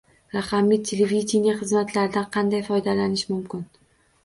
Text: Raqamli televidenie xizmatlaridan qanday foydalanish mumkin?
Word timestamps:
Raqamli 0.35 0.79
televidenie 0.89 1.53
xizmatlaridan 1.59 2.27
qanday 2.39 2.67
foydalanish 2.73 3.29
mumkin? 3.37 3.65